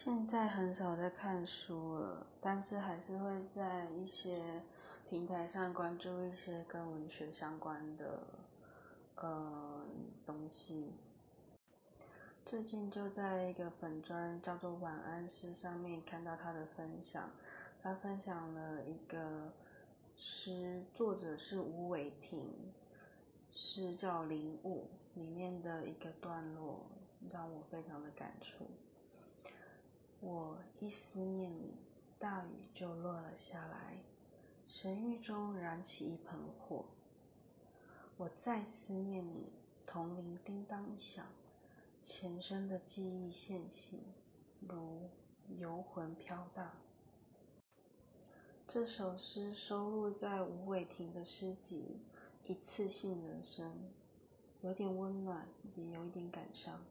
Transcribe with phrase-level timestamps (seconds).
[0.00, 4.62] 现在很少在看书了，但是还是会在一些
[5.10, 8.22] 平台上关注一些跟文学相关的
[9.16, 9.84] 呃
[10.24, 10.92] 东西。
[12.46, 17.28] 最近就在一个粉专叫做“晚安诗”上面看到他的分享，
[17.82, 19.52] 他分享了一个
[20.14, 22.72] 诗，作者是吴伟霆，
[23.50, 24.88] 诗叫《灵雾》
[25.18, 26.86] 里面的一个段落，
[27.32, 28.64] 让我非常的感触。
[30.20, 31.76] 我一思念你，
[32.18, 34.02] 大雨就落了下来，
[34.66, 36.84] 神域中燃起一盆火。
[38.16, 39.52] 我再思念你，
[39.86, 41.24] 铜铃叮当响，
[42.02, 44.00] 前生的记忆现形，
[44.60, 45.08] 如
[45.56, 46.72] 游魂飘荡。
[48.66, 52.00] 这首诗收录在吴伟霆的诗集
[52.50, 53.70] 《一次性人生》，
[54.62, 55.46] 有点温暖，
[55.76, 56.82] 也有一点感伤。